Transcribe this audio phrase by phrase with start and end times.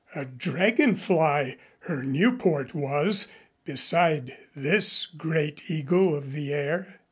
[0.15, 3.31] A dragon fly her Nieuport was
[3.65, 6.95] beside this great eagle of the air.